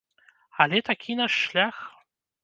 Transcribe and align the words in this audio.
Але 0.63 0.79
такі 0.89 1.17
наш 1.19 1.35
шлях. 1.43 1.77